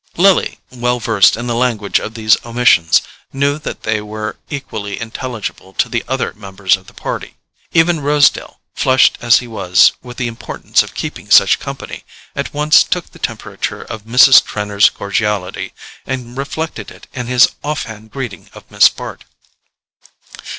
Lily, 0.17 0.57
well 0.71 0.99
versed 0.99 1.37
in 1.37 1.45
the 1.45 1.53
language 1.53 1.99
of 1.99 2.15
these 2.15 2.35
omissions, 2.43 3.03
knew 3.31 3.59
that 3.59 3.83
they 3.83 4.01
were 4.01 4.35
equally 4.49 4.99
intelligible 4.99 5.73
to 5.73 5.87
the 5.87 6.03
other 6.07 6.33
members 6.33 6.75
of 6.75 6.87
the 6.87 6.93
party: 6.95 7.35
even 7.71 7.99
Rosedale, 7.99 8.59
flushed 8.73 9.19
as 9.21 9.37
he 9.37 9.47
was 9.47 9.91
with 10.01 10.17
the 10.17 10.27
importance 10.27 10.81
of 10.81 10.95
keeping 10.95 11.29
such 11.29 11.59
company, 11.59 12.03
at 12.35 12.51
once 12.51 12.81
took 12.81 13.11
the 13.11 13.19
temperature 13.19 13.83
of 13.83 14.05
Mrs. 14.05 14.43
Trenor's 14.43 14.89
cordiality, 14.89 15.71
and 16.07 16.35
reflected 16.35 16.89
it 16.89 17.05
in 17.13 17.27
his 17.27 17.49
off 17.63 17.83
hand 17.83 18.09
greeting 18.09 18.49
of 18.53 18.63
Miss 18.71 18.89
Bart. 18.89 19.23